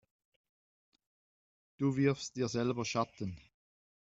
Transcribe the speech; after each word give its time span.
Du 1.77 1.95
wirfst 1.95 2.35
dir 2.35 2.47
selber 2.49 2.85
Schatten. 2.85 3.37